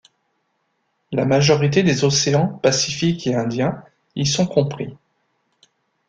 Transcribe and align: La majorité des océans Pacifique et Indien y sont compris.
La 1.11 1.25
majorité 1.25 1.83
des 1.83 2.03
océans 2.03 2.57
Pacifique 2.63 3.27
et 3.27 3.35
Indien 3.35 3.83
y 4.15 4.25
sont 4.25 4.47
compris. 4.47 4.97